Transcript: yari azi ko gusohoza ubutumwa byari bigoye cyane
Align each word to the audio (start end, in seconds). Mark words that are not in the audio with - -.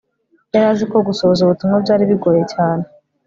yari 0.53 0.65
azi 0.73 0.85
ko 0.91 0.97
gusohoza 1.07 1.41
ubutumwa 1.43 1.75
byari 1.83 2.03
bigoye 2.11 2.43
cyane 2.53 2.83